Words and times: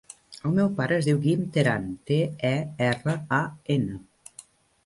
El 0.47 0.53
meu 0.59 0.69
pare 0.79 0.95
es 1.01 1.09
diu 1.09 1.19
Guim 1.25 1.43
Teran: 1.57 1.85
te, 2.11 2.17
e, 2.49 2.55
erra, 2.89 3.15
a, 3.41 3.43
ena. 3.77 4.01